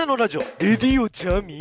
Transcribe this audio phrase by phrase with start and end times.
[0.00, 0.40] なのラジオ。
[0.58, 1.58] レディオジャミン。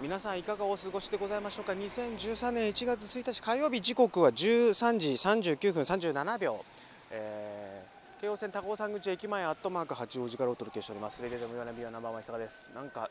[0.00, 5.08] 皆さんいかがお過ごしでございましょうか？2013年1月1日火曜日時刻は13時
[5.56, 6.64] 39分37秒、
[7.10, 11.20] えー、京王線高尾山口駅前アットマーク八王子からお届けしております。
[11.20, 12.70] レディオジャムヨナビアナンバーワン伊坂です。
[12.76, 13.10] なんか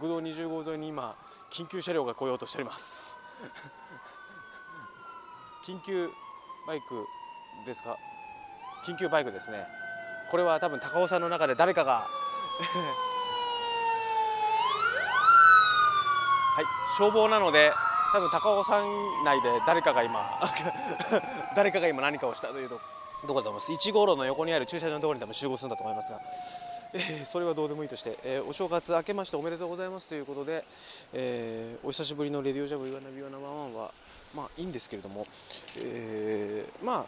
[0.00, 1.16] 国道20号沿いに今
[1.50, 3.18] 緊急車両が来ようとしております。
[5.66, 6.08] 緊急
[6.66, 7.06] バイク
[7.66, 7.96] ですか？
[8.86, 9.58] 緊急バイクですね。
[10.30, 12.06] これは多分高尾山の中で誰かが
[16.56, 16.64] はい
[16.96, 17.72] 消防なので
[18.12, 18.84] 多分高尾山
[19.24, 20.20] 内で誰かが今
[21.54, 22.80] 誰かが今何かをしたというと
[23.26, 26.20] どこだと思います？1号路の横にある駐車場のところに多分集合するんだと思いますが、
[26.94, 30.64] えー、それはどうでもいいとして、えー、お正月明けましておめでとうございますということで、
[31.12, 33.92] えー、お久しぶりのレディオジャブイワナビワナワンは
[34.34, 35.26] まあいいんですけれども、
[35.78, 37.06] えー、まあ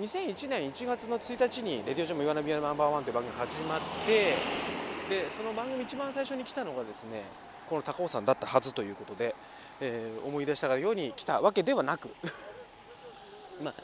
[0.00, 4.34] 2001年1月の1日に「レディオジャムイワナビアナンバーワン」という番組が始まって
[5.08, 7.22] でその番組一番最初に来たのがですね
[7.68, 9.34] この高尾山だったはずということで、
[9.80, 12.08] えー、思い出したがるように来たわけではなく
[13.62, 13.74] まあ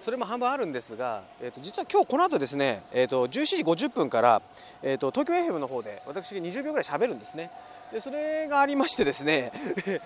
[0.00, 4.42] それも半分あるんですが、えーと、実は今日この後ですね、えーと、17時50分から、
[4.82, 7.50] えーと、と東京 FM の方で私が20秒ぐらい喋るんですね。
[7.92, 9.50] でそれがありましてですね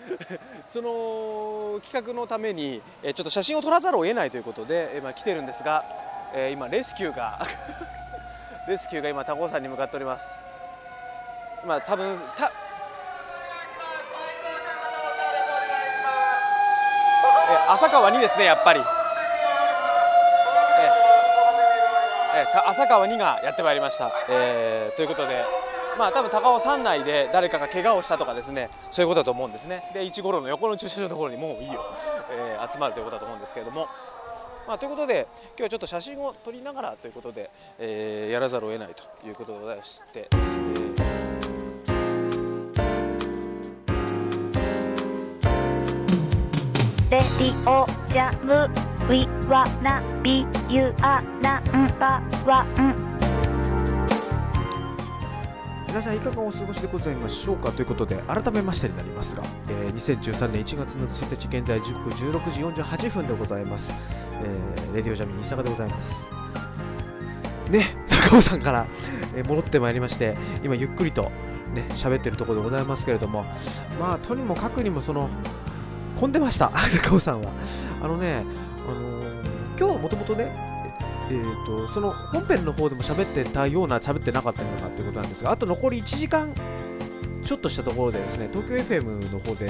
[0.69, 5.85] その企画のために、え、ちょっと写真を撮らざるを得ないということで、え、まあ、来てるんですが、
[6.33, 7.47] えー、今レスキューが
[8.67, 10.25] レスキューが今高尾山に向かっております。
[11.67, 12.51] まあ多分たえ
[17.69, 18.85] 浅川にですねやっぱり、え
[22.37, 25.45] え浅川にがやってまいりました、えー、ということで
[25.99, 29.83] まあ多分高尾山内で誰かが怪我をしたとかですねそういうことだと思うんですね。
[29.95, 31.85] で1号路の横の駐車場のところにもういいよ、
[32.31, 33.89] えー、集まるということだと思うんですけれども。
[34.67, 41.25] まあ、ということで今日はちょっと写真を撮りながらということで、えー、やらざるを得ないということでございまして、えー。
[47.11, 53.14] レディオジャムウィワナビユアナンバーワン。
[55.95, 63.95] 皆さんいかがお過ごしでございましょうかということで改めましてになりますが、えー、2013年1月の1日現在時刻16時48分でございます、
[64.43, 66.29] えー、レディオジャミン西坂でございます？
[67.71, 67.85] ね
[68.29, 68.89] 高尾さんから、
[69.37, 71.31] えー、戻ってまいりまして今ゆっくりと
[71.73, 73.45] ね喋ってるところでございますけれども
[74.01, 75.31] まあとにもかくにもその
[76.19, 76.73] 混んでました、
[77.05, 77.53] 高尾さんは。
[78.03, 78.45] あのね、
[78.89, 80.74] あのー、今日はもともとね、
[81.31, 86.53] えーと、その本編の方でも喋ってたような、喋ってなかったようなということなんですが、あと残り1時間
[87.45, 89.67] ちょっとしたところでですね、東京 FM の方で、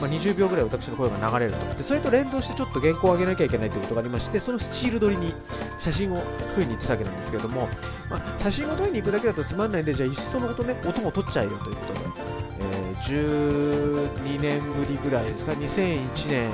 [0.00, 1.76] まあ、20秒ぐらい私の声が流れると。
[1.76, 5.34] で、それと連動してちょっと原稿を上げなきゃいけないということがありまして、そのスチール撮りに
[5.80, 7.68] 写真を撮りに行ってたわけなんですけれども、
[8.08, 11.98] まあ、写真を撮りに行くだけだとつまんないんで、じゃあいっそのことね、音も撮っちゃえよということで、
[13.06, 16.50] 12年ぶりぐらいですか？2001年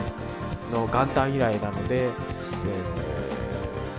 [0.73, 3.12] の元旦以来なので、えー、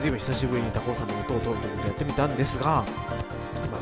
[0.04, 2.84] ずいぶん久しぶりに高尾山の音を取るということをやってみたんですが、ま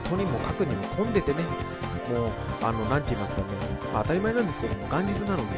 [0.05, 3.47] あ、とにもかくにも混んでてねもうあのなんて言いますかね、
[3.91, 5.57] まあ、当たり前なんですけども元日なので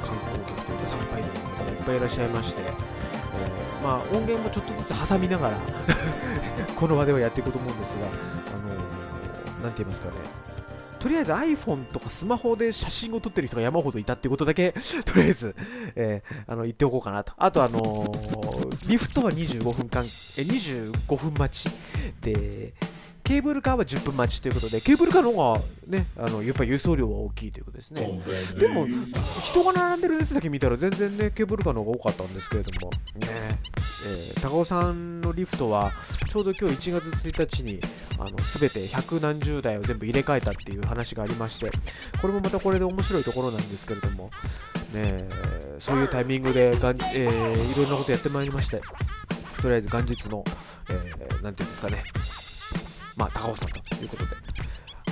[0.00, 5.58] 観光客というか参拝客の方がいっぱいいらっしゃいまして、えー、まあ、音源もちょっとずつ挟みながら
[6.74, 8.10] この場ではやっていこうと思うんですが、あ
[8.66, 10.51] のー、なんて言いますかね
[11.02, 14.72] とりあえず iPhone とかスマホで写真を撮ってる人が山ほどいたっていうことだけ、
[15.04, 15.56] とりあえず、
[15.96, 17.32] えー、あの言っておこうかなと。
[17.36, 20.04] あと、あのー、 リフトは25分間、
[20.36, 21.72] え25分待ち
[22.20, 22.72] で、
[23.24, 28.20] ケーブルカーは10分待ちということで、ケーブルカーの方がね、あのやっぱり輸送量は大きいということですね。
[28.58, 28.86] でも、
[29.40, 32.98] 人が並んでる列だけ見たら全然ね、ケーブルカーの方が多かったんですけれども、ね、
[34.06, 35.92] えー、高尾さんのリフトは、
[36.28, 37.80] ちょうど今日1月1日に、
[38.18, 41.70] あの全て百何十台を全部入れ替えたっていう話がありまして、
[42.20, 44.30] これもまたこれで面白いところなんですけれども、
[44.92, 45.28] ね、
[45.78, 48.80] そういうタイミングでがん、えー、いろんなことやってまいりまして、
[49.60, 50.44] とりあえず元日の、
[50.90, 52.02] えー、なんていうんですかね、
[53.22, 54.30] まあ、高尾さんということで。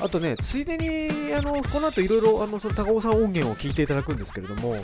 [0.03, 4.77] あとね、ついでに、あの、この後いろいろ、あの、その高尾さん音源を聞いていただくんですけれども、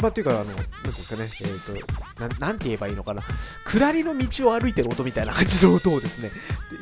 [0.00, 0.50] まあ、というか、あの、な
[0.90, 1.84] んですかね、えっ、ー、
[2.16, 3.22] とな、なんて言えばいいのかな、
[3.64, 6.30] 下りの道を歩いてる音みたいな感じの音をですね、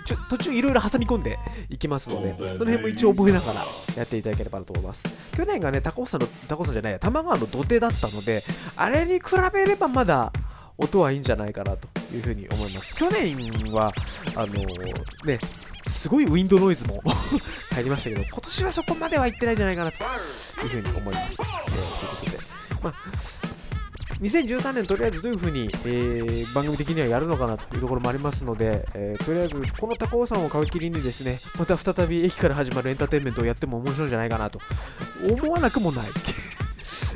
[0.07, 1.39] ちょ途中いろいろ挟み込んで
[1.69, 5.05] いきますので、その辺も一応覚えながらやっていただければと思います。
[5.37, 8.43] 去年がね、高尾さんの、高尾さんじゃないや、玉川の土手だったので、
[8.75, 9.23] あれに比
[9.53, 10.33] べればまだ、
[10.79, 12.95] 音はいいんじゃないかなというふうに思います。
[12.97, 13.35] 去年
[13.73, 13.93] は、
[14.35, 15.39] あのー、ね、
[15.89, 17.03] すごいウィンドノイズも
[17.73, 21.37] 入りましたけど、今年はそこまではいってないんじゃないかなというふうに思います。
[21.41, 22.39] えー、ということで、
[22.83, 22.95] まあ、
[24.21, 34.61] 2013年とりあえずどういうふうに、えー番組的にはやるのかなというところもありますので、えーとりあえずこの高尾山を皮切りにですねまた再び駅から始まるエンターテインメントをやっても面白いんじゃないかなと
[35.23, 36.07] 思わなくもない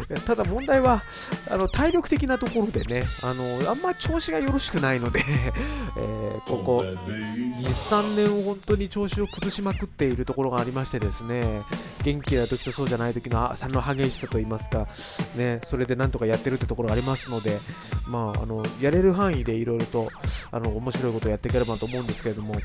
[0.27, 1.03] ただ問題は
[1.51, 5.21] あの体力的なところでねあのあんま調子がよろしくないので、
[5.97, 11.63] えーここ23年本当に調子を崩しまくっているところがありましてですね
[12.03, 14.89] 元気な時とそうじゃない時の差の激しさといいますか、
[15.37, 17.59] ね、それでなんとかやってるってところがありますので、
[18.07, 20.09] まあ、あのやれる範囲でいろいろと
[20.51, 22.57] あの面白いことをやっていければと思うんですけれども、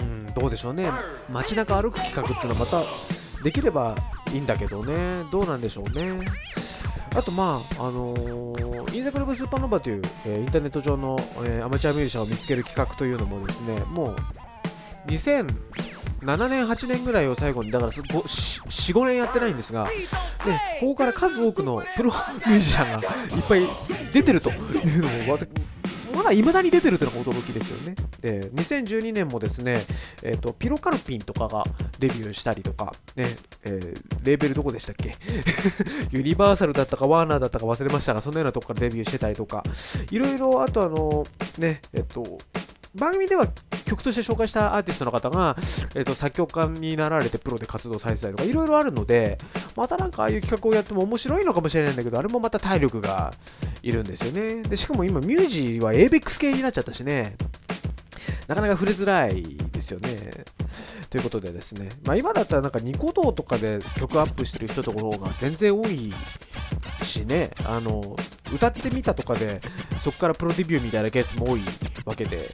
[0.00, 0.90] うん、どうでしょうね。
[1.30, 2.82] 街中歩く企画っていうのはまた
[3.42, 3.96] できれば
[4.32, 5.24] いいんだけどね。
[5.30, 6.18] どうなんでしょうね。
[7.14, 14.16] あとまああのーインザクラブスーパーノヴァという、えーインターネット上の、えーアマチュアミュージシャンを見つける企画というのもですねもう
[15.08, 19.94] 2007年8年ぐらいを最後にだから45年やってないんですがで
[20.80, 23.66] ここから数多くのプロミュージシャンがいっぱい
[24.12, 24.54] 出てるとい
[25.00, 25.38] うのも
[26.16, 27.94] まだ未だに出てるというのが驚きですよね。
[28.22, 29.84] で、2012年もですね、
[30.22, 31.62] えっ、と、ピロカルピンとかが
[31.98, 33.26] デビューしたりとか、ね、
[33.64, 35.14] えーレーベルどこでしたっけ？
[36.10, 39.62] ユニバーサルだったかワーナーだったか忘れましたが、そのようなとこからデビューしてたりとか、
[40.10, 41.24] いろいろ、あとあの、
[41.58, 42.38] ね、えっ、と、
[42.96, 43.46] 番組では
[43.84, 45.56] 曲として紹介したアーティストの方が、
[45.94, 49.38] えっと作曲家になられてプロで活動されてたりとかいろいろあるので
[49.76, 53.32] またなんかああいう企画をやっても面白いのかもしれないんだけどあれもまた体力が
[53.82, 54.62] いるんですよね。
[54.62, 57.36] でしかも今ミュージーは ABEX 系になっちゃったしね。
[58.48, 60.30] なかなか触れづらいですよね。
[61.10, 66.12] ということでですね、まあ、今だったらなんかニコ動とかで曲アップしてる人とかの方が全然多い
[67.02, 68.16] しね、あの
[68.52, 69.60] 歌ってみたとかで
[70.00, 71.60] そこからプロデビューみたいなケースも多い
[72.04, 72.48] わけで、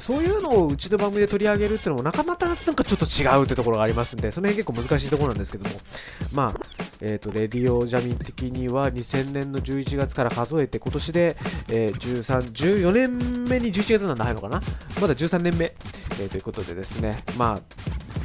[0.00, 5.76] そういうのをうちの番組で取り上げるっていうのもなかななんかちょっと違うってところがありますんで、その辺結構難しいところなんですけども、
[6.32, 6.54] まあ、
[7.00, 11.36] えー、とレディオジャミン的には2000年の11月から数えて今年で、
[11.68, 14.62] えー13 14年目に11月なんだ入るのかな？
[15.00, 17.22] まだ13年目、えーということでですね。
[17.36, 17.60] まあ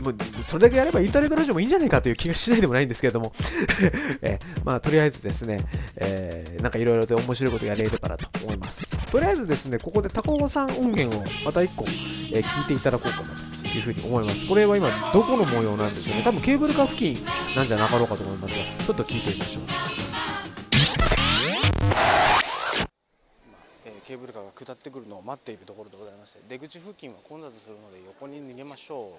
[0.01, 3.33] もうそれだけやればインターネットラジオもいいんじゃないかという気がしないでもないんですけれども、
[4.21, 5.59] えーまあ、とりあえずですね、
[5.97, 8.85] えーなんかいろいろと面白いことやれればなと思います。
[9.11, 11.85] とりあえずですね、ここで高尾さん音源をまた1個、
[12.31, 13.29] えー聞いていただこうかな
[13.61, 14.47] というふうに思います。
[14.47, 16.23] これは今どこの模様なんでしょうね。
[16.23, 17.25] 多分ケーブルカー付近
[17.55, 19.63] なんじゃなかろうかと思いますが、ちょっと聞いてみましょう。
[23.85, 29.09] えケーブルカーが下ってくるのを待っているところでございまして出口付近は混雑するので横に逃げましょう、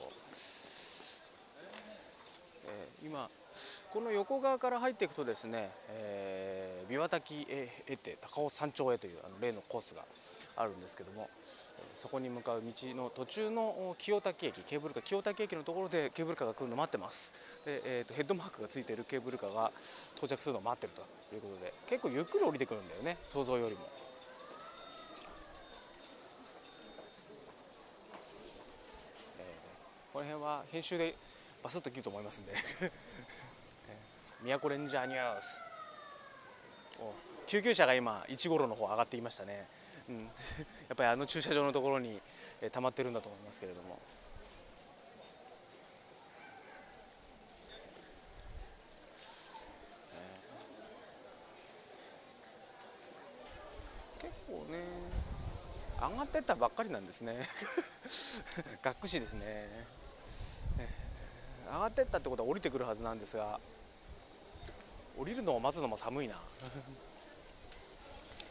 [2.70, 3.28] えー今
[3.92, 10.02] この横側から入っていくとですね、えー、琵琶滝へへて高尾山頂へというあの例のコースが
[10.56, 11.28] あるんですけども
[11.96, 17.32] そこに向かう道の途中の清滝駅ケーブルカー清滝駅のところでケーブルカーが来るのを待ってます。
[17.64, 19.72] で、えーとヘッドマークがついているケーブルカーが
[20.16, 23.80] 到着するのを待ってるということで結構ゆっくり降りてくるんだよね想像よりも。
[30.12, 31.14] この辺は編集で
[31.62, 32.52] バスッと切ると思いますんで。
[32.82, 32.90] え ー
[34.44, 35.70] 宮古レンジャーニュース。
[37.46, 39.66] 救急車が今1号路の方上がっていましたね、
[40.08, 40.18] うん、
[40.88, 42.20] やっぱりあの駐車場のところに、
[42.60, 43.98] えー溜まってるんだと思いますけれども。
[54.20, 54.84] 結構ね
[55.98, 57.48] 上がってったばっかりなんですね。
[58.82, 59.99] がっくしですね。
[61.70, 63.60] 上がってったってことは降りてくるはずなんですが
[65.18, 66.36] 降りるのを待つのも寒いな。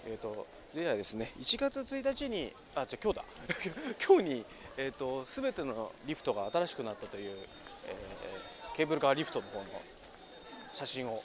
[0.07, 3.25] えっとではですね1月1日にあじゃ今日だ。
[4.05, 4.45] 今日に
[4.77, 7.47] えっ、と全てのリフトが新しくなったという、
[7.87, 8.39] えー
[8.79, 9.65] ケーブルカーリフトの方の
[10.71, 11.21] 写真を。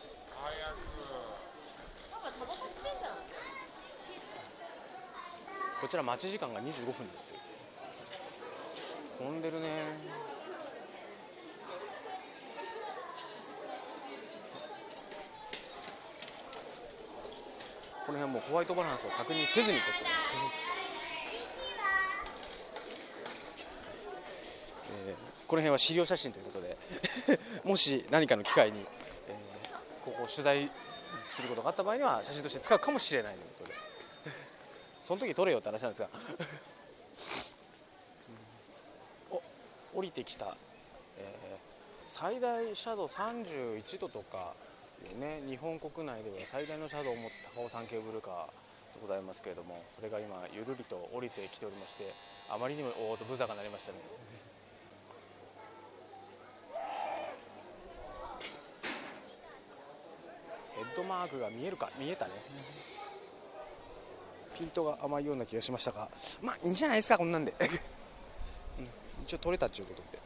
[5.80, 7.40] こちら待ち時間が25分になってる。
[9.20, 10.33] 混んでるね。
[18.06, 20.38] この辺もホワイトバランスを確認せずに撮ってますね、
[25.08, 26.76] えーこの辺は資料写真ということで
[27.64, 28.84] もし何かの機会に、えー
[30.04, 30.70] ここを取材
[31.28, 33.74] することがあった場合には写真として使うかもしれないということで。
[35.00, 36.08] その時撮れよって話なんですが。
[39.30, 39.42] お
[39.98, 40.56] 降りてきた、
[41.18, 41.74] えー
[42.06, 44.54] 最大斜度31度とか
[45.16, 52.04] ね日本国内では最大の斜度を持つ高尾山ケーブルカーでございますけれどもそれが今ゆるりと降りてきておりまして
[52.50, 53.98] あまりにもおーとブザーが鳴りましたね。
[60.76, 61.90] ヘッドマークが見えるか？
[61.98, 62.32] 見えたね。
[64.58, 66.08] ピントが甘いような気がしましたが
[66.42, 67.54] まあいいんじゃないですかこんなんで、
[68.78, 68.88] うん、
[69.22, 70.23] 一応撮れたっていうことで。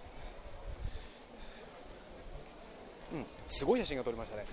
[3.13, 4.45] うんすごい写真が撮れましたね。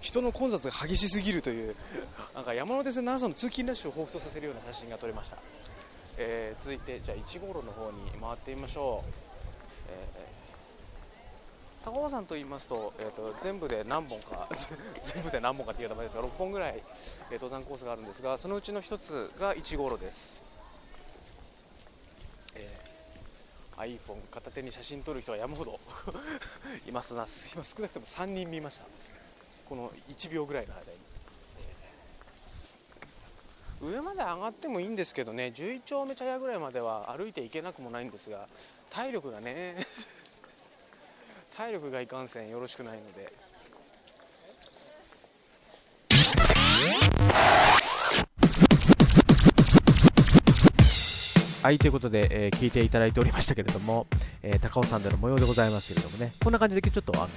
[0.00, 1.74] 人の混雑が激しすぎるという
[2.34, 5.38] なんか山手線の朝の通勤ラッシュを彷彿とさせるような写真が撮れました、
[6.18, 9.10] えー続いてじゃあ1号路の方に回ってみましょう、
[9.90, 10.26] えー
[11.84, 14.48] 高尾山と言いますと,、えー、と全部で何本か
[15.02, 16.82] 全部で何本かっていう名前ですが6本ぐらい、
[17.30, 20.42] えー登山コースがあるんですがそのうちの1つが1号路です、
[22.56, 22.86] えー
[23.78, 25.78] iPhone 片手に写真撮る人は山ほど
[26.86, 27.26] いますな。
[27.54, 28.84] 今少なくとも3人見ました。
[29.68, 30.98] この1秒ぐらいの間に、
[31.60, 35.52] えー上まで上がってもいいんですけどね。
[35.54, 38.48] 11丁目茶屋ぐらいまでは歩いていけなくもないんですが
[38.88, 39.76] 体力がね
[41.56, 43.45] 体力がいかんせんよろしくないので。
[51.66, 54.06] はい、ということで、えー聞いていただいておりましたけれども、
[54.40, 57.28] えー高尾山での模様でございますけれどもね、こんな感じでちょっとあの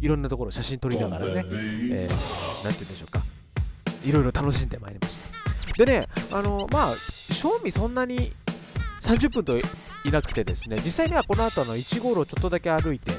[0.00, 1.44] いろんなところ写真撮りながらね、
[1.90, 3.20] えーなんて言うんでしょうか、
[4.04, 5.84] いろいろ楽しんでまいりました。
[5.84, 6.94] でね、あのまあ、
[7.32, 8.32] 正味そんなに
[9.02, 9.62] 30分とい
[10.12, 13.10] なくてですね、実際にはこの後あの1号路をちょっとだけ歩いて、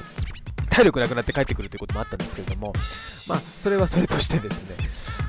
[0.76, 2.74] 体力なくなって帰ってくるということもあったんですけれども、
[3.28, 4.76] まあ、それはそれとしてですね、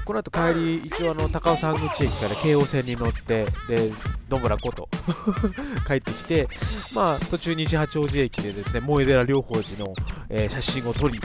[0.05, 3.93] この後帰り、一応あの高尾山口駅から京王線に乗って、で、
[4.29, 4.89] どんぶらこと
[5.87, 6.49] 帰ってきて、
[6.93, 9.95] まあ、途中西八王子駅でですね、萌え寺良宝寺の、
[10.29, 11.21] えー写真を撮り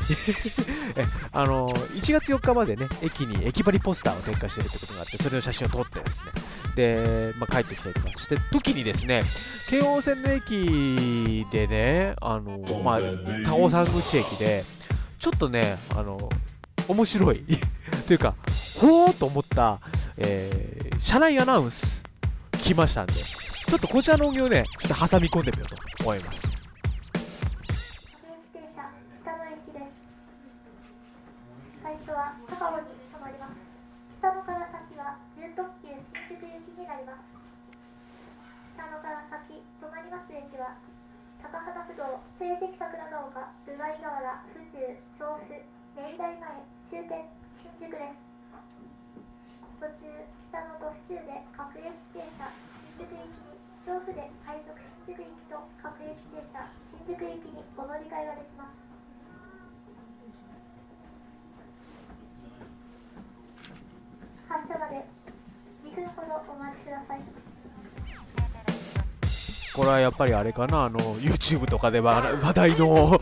[0.95, 6.31] え、あの1月4日までね、駅に駅張りポスターを展開しているということがあって、それの写真を撮ってですね、
[6.75, 9.23] で、まあ、帰ってきたりとかして、時にですね、
[9.69, 12.99] 京王線の駅でね、あのまあ、
[13.45, 14.63] 高尾山口駅で、
[15.19, 16.29] ちょっとね、あの
[16.87, 17.43] 面白い
[18.07, 18.35] というか、
[18.79, 19.79] ほーと思った、
[20.17, 22.03] えー車内アナウンス
[22.63, 26.50] 来ましたんで、ちょっとこちらの音源をね、ちょっと挟み込んでみようと思います。
[32.01, 33.53] 最初は高尾に停まります
[34.17, 35.93] 北野から先は準特急
[36.25, 37.21] 新宿行きになります
[38.73, 40.73] 北野から先止まります駅は
[41.45, 44.81] 高畑不動聖蹟桜ヶ丘部外河原府中
[45.21, 45.53] 調布
[45.93, 47.21] 明大前終点
[47.61, 48.17] 新宿です
[49.77, 52.49] 途中北野と府中で各駅停車
[52.97, 53.53] 新宿行きに
[53.85, 54.73] 調布で快速
[55.05, 56.65] 新宿行きと各駅停車
[56.97, 58.90] 新宿行きにお乗り換えができます。
[69.81, 73.19] これはやっぱりあれかな、あの YouTube とかでは話題の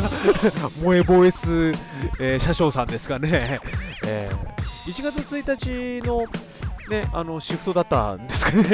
[0.80, 1.72] 萌えボイス、
[2.18, 3.60] えー車掌さんですかね、
[4.02, 6.24] えー1月1日の,、
[6.88, 8.64] ね、あのシフトだったんですかね、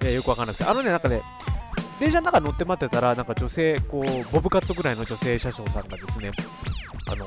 [0.00, 1.22] えーよくわかんなくて、あのね、なんかね、
[2.00, 6.32] 電車の中乗って待ってたら、なんか女性、こうボブカットぐらいの女性車掌さんがですね、
[7.06, 7.26] あの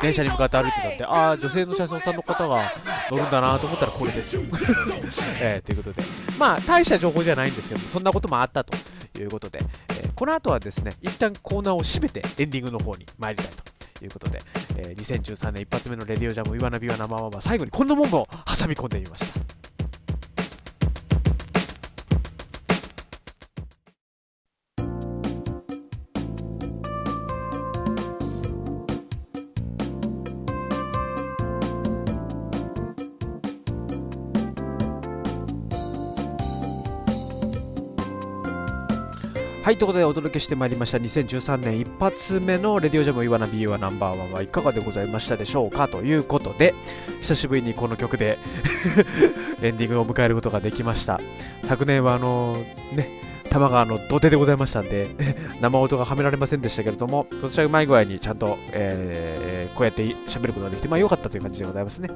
[0.00, 2.62] 電車に向かって歩いてたんで、ああ、女性の車掌さんの方が
[3.10, 4.42] 乗るんだなと思ったらこれですよ。
[5.40, 6.02] えーということで、
[6.38, 8.74] まあ、大した情報じゃないんですけど、そんなこともあったと
[9.18, 9.58] いうことで、
[9.90, 13.52] えーこの後はですね、一旦コーナーを閉めてエンディングの方に参りたい
[13.98, 14.40] ということで、
[14.76, 18.28] えー2013年一発目のレディオジャム、イワナビワナママは最後にこんなもんも
[18.58, 19.57] 挟み込んでみました。
[39.68, 46.72] はい、ということでお届けしてまいりました2013年一発目のレディオジャムイワナビーワナンバーワンはいかがでございましたでしょうかということで、
[47.20, 48.38] 久しぶりにこの曲で
[49.60, 51.20] エンディングを迎えることができました。
[51.64, 52.56] 昨年はあの
[52.94, 53.10] ね、
[53.50, 55.08] 玉川の土手でございましたんで、
[55.60, 62.08] 生音がはめられませんでしたけれども、今年はうまい具合にちゃんと、えーこうやって喋ることができて、まあ良かったという感じでございますね。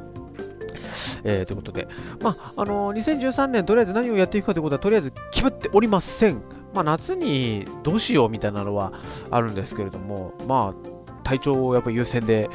[1.22, 1.86] えーということで、
[2.22, 6.61] まあ、あの2013年とりあえず何をやっていくかということはとりあえず決まっておりません。
[6.74, 8.92] まあ、夏にどうしようみたいなのは
[9.30, 12.48] あるんですけれども、まあ、体調をやっぱ優先で、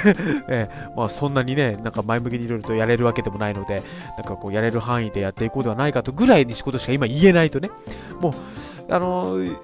[0.48, 3.82] えーまあ、そんなにね、なんか前向きにいろいろとやれるわけでもないので、
[4.16, 7.70] なんかこうやれる範囲でやっていこうではないかとぐらいに仕事しか今言えないとね、
[8.20, 8.34] も
[8.88, 9.56] う、あのー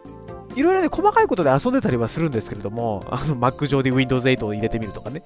[0.56, 5.22] いろいろね、細かいことで遊んでたりはするんですけれども、あの Mac 上で Windows 8を入れてみるとかね。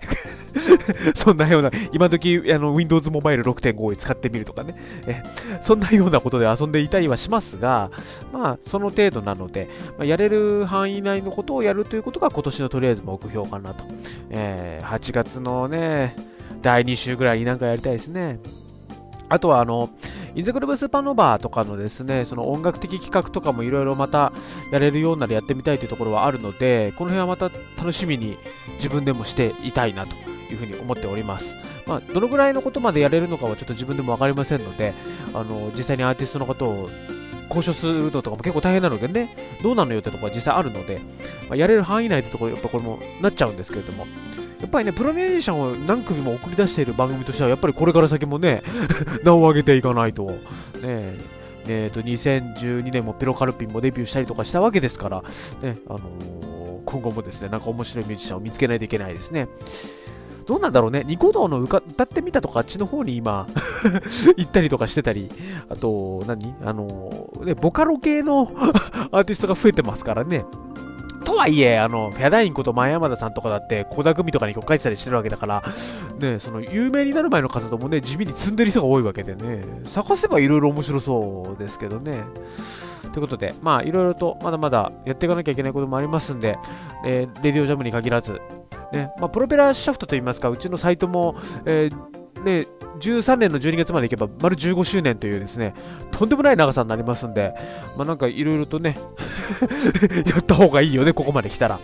[1.15, 4.75] そんなような、今時あの Windows モバイル6.5を使ってみるとかね。
[5.07, 5.23] え
[5.61, 7.91] そんなようなことで遊んでいたりはしますが、
[8.33, 13.85] まあ、その程度なので、まあ、やれる範囲内のことをやるということが今年のとりあえず目標かなと。
[14.31, 16.15] えー8月のね、
[16.63, 18.39] 第2週ぐらいになんかやりたいですね。
[19.29, 19.91] あとは、あの、
[20.35, 24.33] インザグルブスーパーノバーとかのですね、その音楽的企画とかもいろいろまた
[24.73, 28.37] やれるようならやってみたいというところはあるので、この辺はまた楽しみに
[28.77, 30.15] 自分でもしていたいなと
[30.53, 31.57] いうふうに思っております。
[31.87, 34.95] まあ、どのぐらいのことまでやれるのかはちょっと自分でも分かりませんので、
[35.33, 36.91] あの実際にアーティストのことを
[37.49, 41.01] 交渉するのとかも結構大変なのでね、どうなのよってところは実際あるので、
[41.49, 44.07] まあ、やれる範囲内ってところ、やっぱこれもなっちゃうんですけれども、
[44.61, 48.63] やっぱりね、プロミュージシャンを何組も送り出している番組としては、やっぱりこれから先もね、
[49.23, 51.35] 名を上げていかないと、ね
[51.67, 55.23] え、ー、と2012年もピロカルピンもデビューしたりとかしたわけですから、
[55.63, 59.49] ねあのー、今後もですね、なんか面白いミュージシャンを見つけないといけないですね。
[60.47, 63.47] どうなんだろうね、ニコ動の歌ってみたとか、あっちの方に今
[64.37, 65.31] 行ったりとかしてたり、
[65.69, 66.55] あと、何？
[66.65, 68.43] あの、ね、ボカロ系の
[69.13, 70.45] アーティストが増えてますからね。
[71.25, 75.63] とはいえ、あの、フェアダインこと前山田さんとかだって、小田組とかに曲書いてたりしてるわけだから、
[76.19, 82.25] ね、その、有名になる前の活動もね、地味に積んでる人が多いわけでね、探せばいろいろ面白そうですけどね。
[83.13, 86.59] ということで、まあ、いろいろとまだまだやっていかなきゃいけないこともありますんで、
[87.05, 88.41] えー、レディオジャムに限らず、
[88.95, 92.67] ね、まあ、プロペラシャフトといいますか、うちのサイトも、えー、ね、
[93.01, 95.75] 13年の12月までいけば丸15周年というですね、
[96.11, 97.55] とんでもない長さになりますんで、
[97.97, 98.97] まあなんかいろいろとね
[100.27, 101.81] やった方がいいよね、ここまで来たら。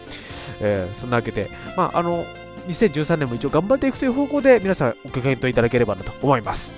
[0.62, 2.24] えー、そんなわけで、まああの、
[2.68, 6.72] 2013年も一応頑張っていくという方向で皆さんご検討いただければなと思います。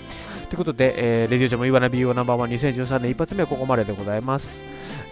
[0.48, 4.62] ということで、えー、レディオジャムイワナビーオナンバーワン2013年一発目はここまででございます。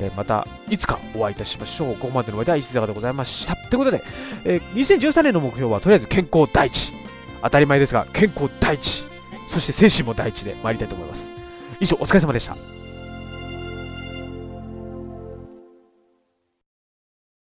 [0.01, 1.97] え、またいつかお会いいたしましょう。
[1.97, 3.57] ここまでのお相手は石坂でございました。
[3.57, 4.03] ということで、
[4.45, 6.93] え、2013年の目標はとりあえず健康第一。
[7.43, 9.07] 当たり前ですが、健康第一。
[9.49, 11.31] そして精神も第一で参りたいと思います。
[11.81, 12.80] 以上、お疲れ様でした。